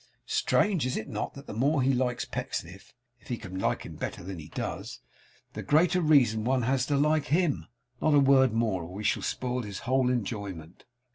[0.25, 3.97] Strange, is it not, that the more he likes Pecksniff (if he can like him
[3.97, 4.99] better than he does),
[5.53, 7.67] the greater reason one has to like HIM?
[8.01, 10.85] Not a word more, or we shall spoil his whole enjoyment.